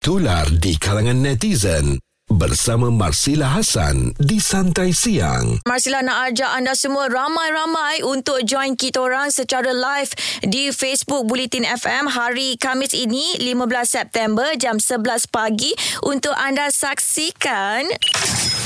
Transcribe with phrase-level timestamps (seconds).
[0.00, 2.00] Tular di kalangan netizen
[2.30, 5.66] bersama Marsila Hasan di Santai Siang.
[5.66, 10.14] Marsila nak ajak anda semua ramai-ramai untuk join kita orang secara live
[10.46, 15.74] di Facebook Bulletin FM hari Kamis ini 15 September jam 11 pagi
[16.06, 17.90] untuk anda saksikan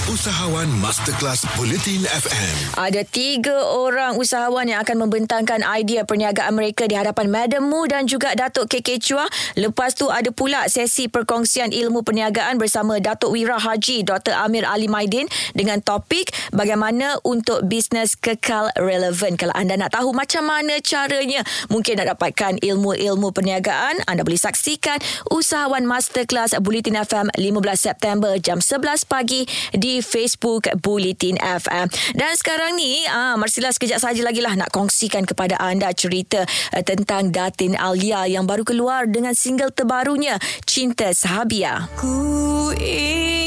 [0.05, 2.77] Usahawan Masterclass Bulletin FM.
[2.77, 8.05] ada tiga orang usahawan yang akan membentangkan idea perniagaan mereka di hadapan Madam Mu dan
[8.05, 9.25] juga Datuk KK Chua.
[9.57, 14.35] Lepas tu ada pula sesi perkongsian ilmu perniagaan bersama Datuk Wira Haji Dr.
[14.37, 15.27] Amir Ali Maidin
[15.57, 19.35] dengan topik bagaimana untuk bisnes kekal relevan.
[19.39, 24.99] Kalau anda nak tahu macam mana caranya mungkin nak dapatkan ilmu-ilmu perniagaan, anda boleh saksikan
[25.33, 31.87] Usahawan Masterclass Bulletin FM 15 September jam 11 pagi di Facebook Bulletin FM.
[32.15, 36.83] Dan sekarang ni, ah, Marsila sekejap saja lagi lah nak kongsikan kepada anda cerita uh,
[36.85, 41.89] tentang Datin Alia yang baru keluar dengan single terbarunya, Cinta Sahabia.
[41.97, 43.44] Ku ingin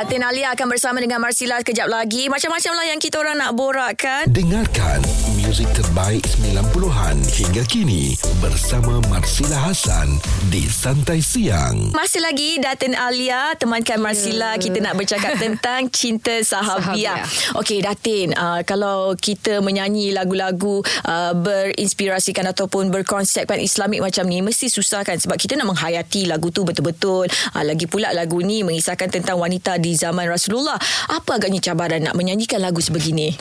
[0.00, 2.32] Datin Alia akan bersama dengan Marsila sekejap lagi.
[2.32, 4.32] Macam-macam lah yang kita orang nak borakkan.
[4.32, 5.04] Dengarkan
[5.50, 10.06] muzik terbaik 90-an hingga kini bersama Marsila Hasan
[10.46, 11.90] di Santai Siang.
[11.90, 17.26] Masih lagi Datin Alia temankan Marsila kita nak bercakap tentang cinta sahabia.
[17.26, 17.58] Sahabia.
[17.58, 24.70] Okey Datin, uh, kalau kita menyanyi lagu-lagu uh, berinspirasikan ataupun berkonsepkan Islamik macam ni mesti
[24.70, 27.26] susah kan sebab kita nak menghayati lagu tu betul-betul.
[27.58, 30.78] Uh, lagi pula lagu ni mengisahkan tentang wanita di zaman Rasulullah.
[31.10, 33.34] Apa agaknya cabaran nak menyanyikan lagu sebegini?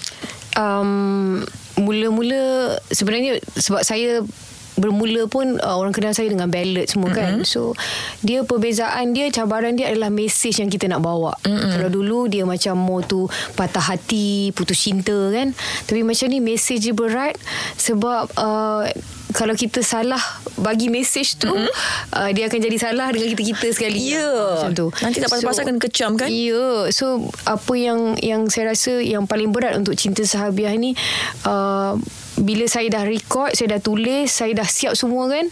[0.60, 1.46] um,
[1.80, 4.22] mula-mula sebenarnya sebab saya
[4.80, 7.44] bermula pun uh, orang kenal saya dengan ballad semua kan.
[7.44, 7.48] Mm-hmm.
[7.48, 7.76] So
[8.24, 11.36] dia perbezaan dia cabaran dia adalah mesej yang kita nak bawa.
[11.44, 11.72] Mm-hmm.
[11.76, 13.28] Kalau dulu dia macam more tu
[13.60, 15.52] patah hati, putus cinta kan.
[15.86, 17.36] Tapi macam ni mesej dia berat
[17.76, 18.88] sebab uh,
[19.30, 20.20] kalau kita salah
[20.58, 22.18] bagi mesej tu mm-hmm.
[22.18, 24.16] uh, dia akan jadi salah dengan kita-kita sekali.
[24.16, 24.32] Ya.
[24.58, 24.88] Macam tu.
[25.06, 26.32] Nanti tak pasal-pasal kena kecam kan?
[26.32, 26.90] Ya.
[26.90, 30.98] So apa yang yang saya rasa yang paling berat untuk cinta sahabiah ni
[31.46, 31.94] uh,
[32.40, 35.46] bila saya dah record, saya dah tulis, saya dah siap semua kan,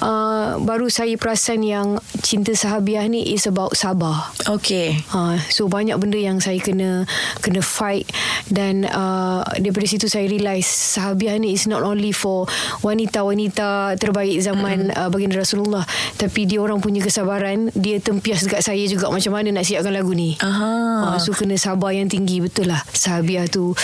[0.00, 4.32] uh, baru saya perasan yang cinta sahabiah ni is about sabar.
[4.48, 4.96] Okey.
[5.12, 7.04] Ha, so banyak benda yang saya kena
[7.44, 8.08] kena fight
[8.48, 12.48] dan uh, daripada situ saya realise sahabiah ni is not only for
[12.80, 14.96] wanita-wanita terbaik zaman mm.
[14.96, 15.84] uh, baginda Rasulullah
[16.16, 20.14] tapi dia orang punya kesabaran dia tempias dekat saya juga macam mana nak siapkan lagu
[20.16, 20.38] ni.
[20.40, 21.16] Aha.
[21.16, 23.76] Ha, so kena sabar yang tinggi betul lah sahabiah tu.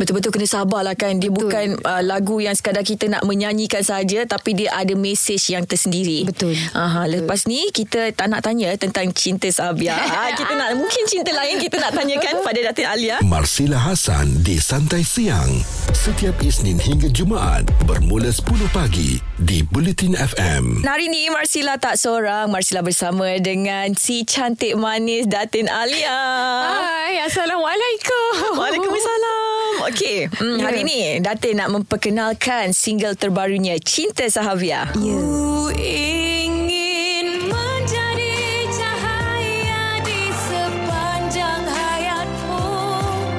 [0.00, 1.50] Betul-betul kena sabar lah kan Dia Betul.
[1.50, 6.24] bukan uh, lagu yang sekadar kita nak menyanyikan saja Tapi dia ada mesej yang tersendiri
[6.24, 6.56] Betul.
[6.72, 11.34] Aha, Lepas ni kita tak nak tanya tentang cinta Sabia ha, Kita nak Mungkin cinta
[11.34, 15.50] lain kita nak tanyakan pada Datin Alia Marsila Hasan di Santai Siang.
[15.92, 20.80] Setiap Isnin hingga Jumaat bermula 10 pagi di Bulletin FM.
[20.80, 26.18] Nah, Hari ni Marsila tak seorang Marsila bersama dengan si cantik manis Datin Alia
[26.62, 28.60] Hai, Assalamualaikum.
[28.60, 29.51] Waalaikumsalam.
[29.82, 30.62] Okey, hmm, Ya.
[30.62, 34.86] hari ni Datin nak memperkenalkan single terbarunya Cinta Sahavia.
[34.94, 35.18] Ya.
[35.18, 38.34] Ku ingin menjadi
[38.70, 42.62] cahaya di sepanjang hayatmu.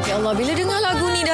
[0.03, 0.62] Ya Allah, bila ni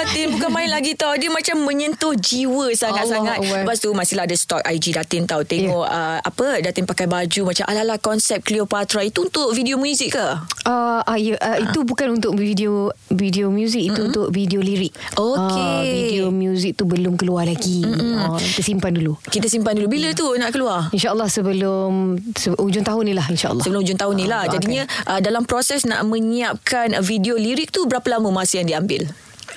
[0.09, 1.14] Datin bukan main lagi tau.
[1.14, 3.46] Dia macam menyentuh jiwa sangat-sangat.
[3.46, 3.62] Allah.
[3.62, 5.46] Lepas tu masih ada stok IG Datin tau.
[5.46, 6.18] Tengok yeah.
[6.18, 9.06] uh, apa Datin pakai baju macam ala-ala konsep Cleopatra.
[9.06, 10.28] Itu untuk video muzik ke?
[10.66, 14.09] Uh, uh, ya, uh, itu bukan untuk video video music itu mm-hmm.
[14.09, 14.97] untuk video lirik.
[15.14, 15.62] Okey.
[15.62, 17.86] Ah, video music tu belum keluar lagi.
[17.86, 18.34] Mm-hmm.
[18.34, 19.14] Uh, kita simpan dulu.
[19.30, 19.94] Kita simpan dulu.
[19.94, 20.90] Bila tu nak keluar?
[20.90, 23.62] InsyaAllah sebelum se- ujung tahun ni lah insyaAllah.
[23.62, 24.50] Sebelum hujung tahun ni lah.
[24.50, 28.74] Ah, Jadinya uh, dalam proses nak menyiapkan uh, video lirik tu berapa lama masa yang
[28.74, 29.06] diambil?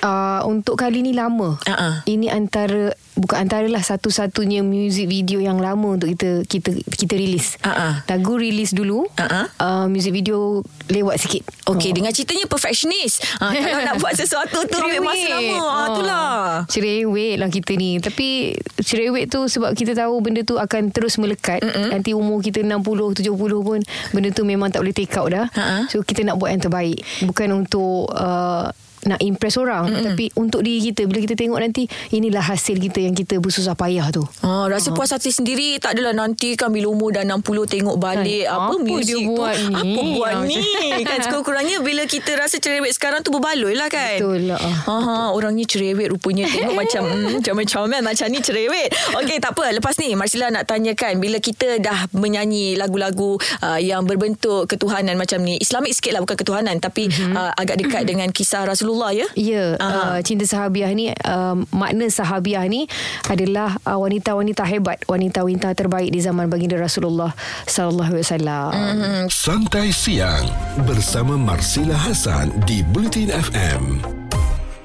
[0.03, 1.55] Uh, untuk kali ni lama.
[1.63, 2.03] Uh-uh.
[2.03, 7.55] Ini antara bukan antaralah satu-satunya music video yang lama untuk kita kita kita release.
[7.63, 8.03] Uh-uh.
[8.11, 9.07] Lagu release dulu.
[9.15, 9.47] Uh-uh.
[9.55, 10.59] Uh, music video
[10.91, 11.47] lewat sikit.
[11.71, 13.23] Okey, dengan ceritanya perfectionist.
[13.39, 15.55] Ha, kalau nak buat sesuatu tu ambil masa lama.
[15.63, 16.33] Ha, itulah.
[16.67, 21.61] Cerewet lah kita ni Tapi cerewet tu Sebab kita tahu Benda tu akan terus melekat
[21.61, 21.93] Mm-mm.
[21.93, 23.29] Nanti umur kita 60 70
[23.63, 23.79] pun
[24.11, 25.87] Benda tu memang tak boleh take out dah Ha-ha.
[25.89, 28.73] So kita nak buat yang terbaik Bukan untuk uh,
[29.05, 29.89] nak impress orang.
[29.89, 30.03] Mm-mm.
[30.13, 34.07] Tapi untuk diri kita Bila kita tengok nanti Inilah hasil kita Yang kita bersusah payah
[34.09, 34.23] tu.
[34.43, 38.45] Ha, rasa puas hati sendiri tak adalah nanti kan bila umur dah 60 tengok balik
[38.47, 39.75] Kan, apa, apa muzik dia buat tu ni?
[39.75, 40.61] apa buat Ha, ni?
[41.09, 44.17] Kan sekurang-kurangnya bila kita rasa cerewet sekarang tu berbaloi lah kan.
[44.17, 44.59] Betul lah.
[44.59, 46.47] ha, ha, orangnya cerewet rupanya.
[46.47, 48.89] Tengok macam hmm, comel-comel macam ni cerewet.
[49.19, 49.69] Okey tak apa.
[49.75, 55.43] Lepas ni Marsila nak tanyakan bila kita dah menyanyi lagu-lagu uh, yang berbentuk ketuhanan macam
[55.43, 57.35] ni Islamik sikit lah bukan ketuhanan tapi mm-hmm.
[57.35, 59.27] uh, agak dekat dengan kisah Rasulullah Rasulullah ya.
[59.33, 62.85] Ya, uh, cinta sahabiah ni uh, makna sahabiah ni
[63.25, 67.33] adalah uh, wanita-wanita hebat, wanita-wanita terbaik di zaman baginda Rasulullah
[67.65, 68.69] sallallahu alaihi wasallam.
[68.69, 69.21] Mhm.
[69.33, 70.45] Santai Siang
[70.85, 73.83] bersama Marsila Hasan di Bulletin FM.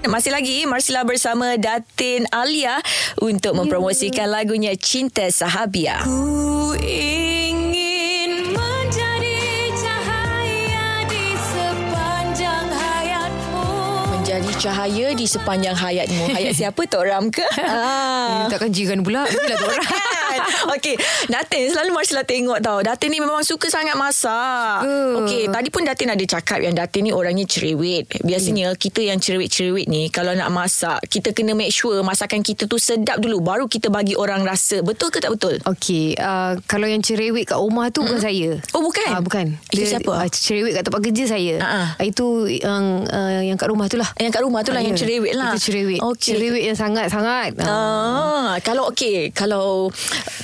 [0.09, 2.81] Masih lagi Marsila bersama Datin Alia
[3.21, 6.01] untuk mempromosikan lagunya Cinta Sahabia.
[6.01, 7.28] Ku ingin
[14.59, 16.35] Menjadi cahaya di sepanjang hayatmu.
[16.35, 17.47] Hayat siapa Tok Ram ke?
[17.69, 18.43] Ah.
[18.43, 18.51] ah.
[18.51, 19.87] Takkan jiran pula Itulah tu orang
[20.29, 20.41] Kan?
[20.77, 20.95] Okey,
[21.31, 22.79] Datin selalu Marsila tengok tau.
[22.85, 24.85] Datin ni memang suka sangat masak.
[24.85, 25.25] Uh.
[25.25, 28.21] Okey, tadi pun Datin ada cakap yang Datin ni orangnya cerewet.
[28.21, 32.77] Biasanya kita yang cerewet-cerewet ni kalau nak masak, kita kena make sure masakan kita tu
[32.77, 34.85] sedap dulu baru kita bagi orang rasa.
[34.85, 35.57] Betul ke tak betul?
[35.65, 38.61] Okey, uh, kalau yang cerewet kat rumah tu bukan saya.
[38.77, 39.09] Oh, bukan?
[39.09, 39.57] Ah, bukan.
[39.73, 40.13] Itu siapa?
[40.13, 41.55] Uh, cerewet kat tempat kerja saya.
[41.65, 41.97] Ah.
[41.97, 42.27] Uh, itu
[42.61, 44.13] yang uh, yang kat rumah tu lah.
[44.21, 45.01] Yang kat rumah tu lah yang ya.
[45.05, 45.53] cerewet lah.
[45.55, 46.01] Itu cerewet.
[46.01, 46.33] Okey.
[46.35, 47.51] Cerewet yang sangat-sangat.
[47.63, 49.93] Ah, kalau okey, kalau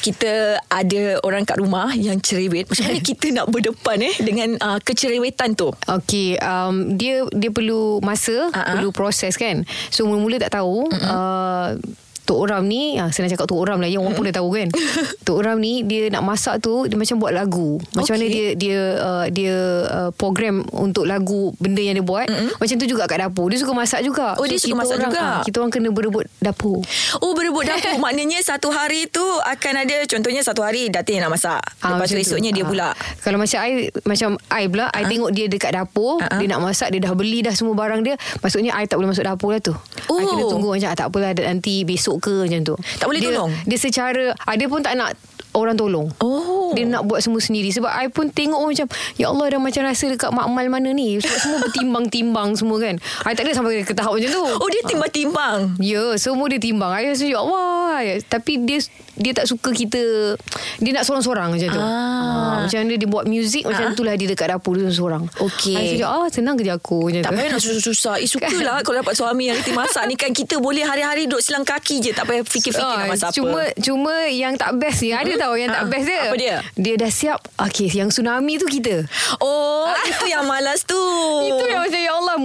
[0.05, 4.79] kita ada orang kat rumah yang cerewet, macam mana kita nak berdepan eh dengan uh,
[4.81, 5.73] kecerewetan tu?
[5.89, 8.77] Okey, um, dia dia perlu masa, ah.
[8.77, 9.65] perlu proses kan.
[9.89, 10.87] So mula-mula tak tahu.
[10.93, 11.81] Uh,
[12.25, 14.69] Tok Ram ni ah, Senang cakap Tok Ram lah Yang orang pun dah tahu kan.
[15.26, 17.76] Tok Ram ni Dia nak masak tu Dia macam buat lagu.
[17.93, 18.32] Macam mana Okey.
[18.32, 19.55] dia Dia uh, dia
[19.85, 22.25] uh, program Untuk lagu Benda yang dia buat.
[22.25, 22.56] Mm-hmm.
[22.56, 23.47] Macam tu juga kat dapur.
[23.47, 24.32] Dia suka masak juga.
[24.35, 25.21] Oh, dia suka masak orang, juga?
[25.21, 26.81] ah, Kita orang kena berebut dapur.
[27.21, 27.97] Oh berebut dapur.
[28.05, 31.61] Maknanya satu hari tu Akan ada Contohnya satu hari Datin nak masak.
[31.79, 32.69] Ah, Lepas tu esoknya dia Ah.
[32.69, 32.88] pula.
[33.21, 33.73] Kalau macam I
[34.03, 36.38] Macam I pula I tengok dia dekat dapur Ah, ah.
[36.41, 38.17] Dia nak masak Dia dah beli dah semua barang dia.
[38.41, 39.76] Maksudnya I tak boleh masuk dapur lah tu.
[40.09, 40.17] Oh.
[40.17, 43.31] I kena tunggu macam ah, Tak apalah nanti besok ke macam tu Tak boleh dia,
[43.32, 43.50] tolong?
[43.66, 44.25] Dia secara
[44.55, 45.14] Dia pun tak nak
[45.55, 46.75] Orang tolong Oh.
[46.75, 49.83] Dia nak buat semua sendiri Sebab I pun tengok oh, macam Ya Allah dah macam
[49.85, 53.93] rasa Dekat makmal mana ni Sebab semua bertimbang-timbang semua kan I tak ada sampai ke
[53.93, 56.91] tahap macam tu Oh dia timbang-timbang Ya, semua dia timbang.
[56.91, 58.03] I rasa, ya Allah.
[58.23, 58.83] Tapi dia
[59.15, 60.35] dia tak suka kita,
[60.77, 61.79] dia nak seorang-seorang macam tu.
[61.79, 61.87] Ah.
[61.87, 63.93] Ah, macam mana dia buat muzik, macam Ah.
[63.93, 65.31] itulah dia dekat dapur dia seorang.
[65.39, 65.71] Okey.
[65.71, 67.37] I rasa, ah, senang kerja aku macam Tak tu.
[67.37, 70.83] payah nak susah-susah Eh sukalah Kalau dapat suami yang reti masak ni kan Kita boleh
[70.83, 74.55] hari-hari Duduk silang kaki je Tak payah fikir-fikir nak Ah, masak apa cuma cuma yang
[74.55, 76.20] tak best ni ada tahu yang Ah, tak best dia.
[76.23, 76.56] apa dia?
[76.75, 77.41] Dia dah siap.
[77.61, 79.05] Okey, yang tsunami tu kita.
[79.38, 80.96] Oh Itu yang malas tu
[81.49, 82.37] Itu yang macam ya Allah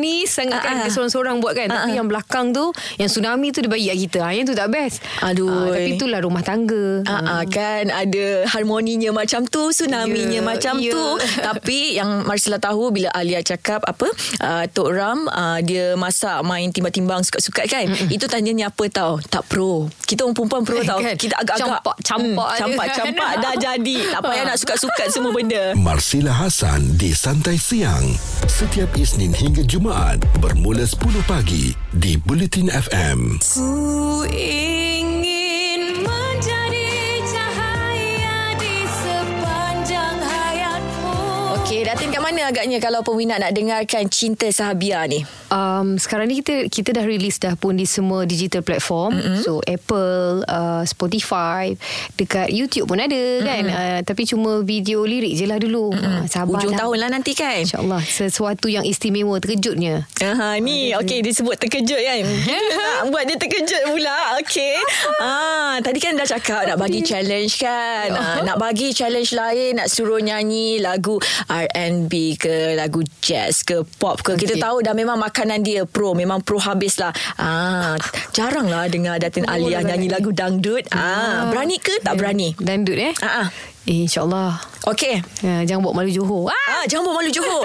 [0.00, 0.82] manis sangat Ah, kan ah.
[0.82, 1.68] dia seorang-seorang buat kan.
[1.68, 1.96] Ah, Tapi ah.
[2.00, 2.64] yang belakang tu
[2.96, 4.18] yang tsunami tu dia bagi kat kita.
[4.22, 5.04] Ah, yang tu tak best.
[5.20, 5.68] Aduh.
[5.68, 7.04] Ah, tapi itulah rumah tangga.
[7.04, 10.88] Ah, ah, kan ada harmoninya macam tu, tsunami-nya Ya, macam ya.
[10.88, 11.04] tu.
[11.50, 14.08] Tapi yang Marsila tahu bila Alia cakap apa,
[14.40, 17.84] uh, Tok Ram uh, dia masak main timbang-timbang sukat-sukat kan.
[17.84, 18.08] Mm-mm.
[18.08, 19.20] Itu tanyanya apa tahu?
[19.22, 19.90] Tak pro.
[20.00, 20.96] Kita orang perempuan pro tau.
[20.98, 21.12] Kan?
[21.14, 21.68] Kita agak-agak
[22.00, 23.42] Campak-campak Hmm, je campak-campak kan?
[23.42, 23.96] dah jadi.
[24.08, 25.62] Tak payah nak sukat-sukat semua benda.
[25.74, 28.06] Marsila Hasan di Santai Siang.
[28.46, 29.89] Setiap Isnin hingga Jumaat
[30.38, 33.42] bermula 10 pagi di Bulletin FM.
[33.42, 41.14] Ku ingin menjadi cahaya di sepanjang hayatmu.
[41.58, 45.26] Okey, Datin kat mana agaknya kalau peminat nak dengarkan Cinta Sahabia ni?
[45.50, 49.18] Um, sekarang ni kita kita dah release dah pun di semua digital platform.
[49.18, 49.42] Mm-hmm.
[49.42, 51.74] So Apple, uh, Spotify,
[52.14, 53.46] dekat YouTube pun ada mm-hmm.
[53.46, 53.64] kan.
[53.66, 55.90] Uh, tapi cuma video lirik je lah dulu.
[55.90, 56.30] Mm-hmm.
[56.30, 56.80] Uh, Hujung lah.
[56.86, 57.66] tahun lah nanti kan?
[57.66, 60.06] InsyaAllah sesuatu yang istimewa terkejutnya.
[60.22, 62.22] Aha, ni okey disebut terkejut kan.
[63.00, 64.38] nak buat dia terkejut pula.
[64.40, 64.76] Okey.
[65.20, 68.08] Ah, tadi kan dah cakap nak bagi challenge kan.
[68.12, 74.20] Ah, nak bagi challenge lain, nak suruh nyanyi lagu R&B ke, lagu jazz ke, pop
[74.24, 74.34] ke.
[74.36, 74.62] Kita Okey.
[74.64, 77.16] tahu dah memang makanan dia pro, memang pro habis lah.
[77.40, 77.96] Ah,
[78.36, 80.84] jarang lah dengar Datin Oh, Alia nyanyi lagu dangdut.
[80.92, 82.52] Ah, berani ke tak berani?
[82.60, 83.16] Dandut eh.
[83.24, 83.48] Ah, ah.
[83.88, 84.60] Eh, InsyaAllah.
[84.92, 85.24] Okey.
[85.40, 86.52] Uh, jangan bawa malu Johor.
[86.52, 86.84] Ah!
[86.84, 87.64] Ah, jangan buat malu Johor.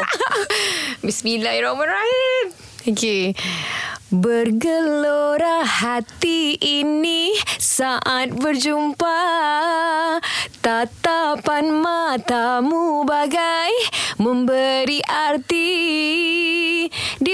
[1.07, 2.55] Bismillahirrahmanirrahim.
[2.95, 3.35] Okey.
[4.07, 9.19] Bergelora hati ini saat berjumpa
[10.63, 13.75] Tatapan matamu bagai
[14.23, 16.34] memberi arti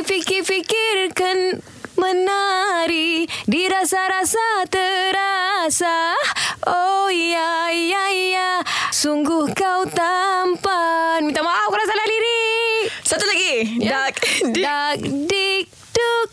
[0.02, 1.62] Difikir-fikirkan
[1.94, 6.18] menari Dirasa-rasa terasa.
[6.66, 8.66] Oh ya ya ya.
[8.90, 11.22] Sungguh kau tampan.
[11.22, 12.90] Minta maaf kalau salah lirik.
[13.06, 13.78] Satu lagi.
[13.86, 14.18] Dak.
[14.58, 16.30] Dak dik duk.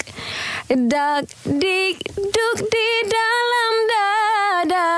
[0.88, 4.88] Dak dik duk di dalam dada.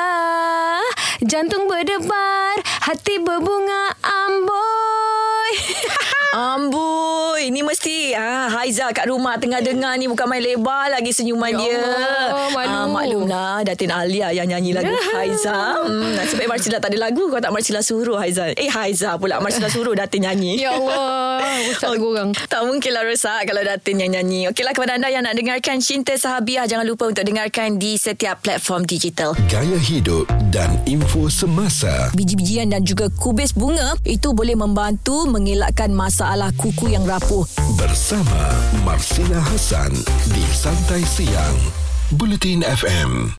[1.27, 5.59] Jantung berdebar Hati berbunga amboi.
[6.31, 11.11] Amboi, ni mesti ah high Haiza kat rumah tengah dengar ni bukan main lebar lagi
[11.11, 11.82] senyuman Ya dia.
[11.82, 12.70] Allah, malu.
[12.70, 15.82] Ah, maklumlah Datin Alia yang nyanyi lagu Haiza.
[15.82, 18.54] Hmm, nasib baik Marsila tak ada lagu kau tak Marsila suruh Haiza.
[18.54, 20.62] Eh Haiza pula Marsila suruh Datin nyanyi.
[20.62, 22.14] Ya Allah Ustaz oh.
[22.14, 24.47] orang Tak mungkinlah rosak kalau Datin yang nyanyi.
[24.54, 28.87] Okeylah kepada anda yang nak dengarkan Cinta Sahabiah jangan lupa untuk dengarkan di setiap platform
[28.87, 29.35] digital.
[29.50, 32.14] Gaya hidup dan info semasa.
[32.14, 37.46] Biji-bijian dan juga kubis bunga itu boleh membantu mengelakkan masalah kuku yang rapuh.
[37.78, 38.50] Bersama
[38.82, 39.94] Marsila Hassan
[40.34, 41.58] di Santai Siang.
[42.10, 43.22] Bulletin FM.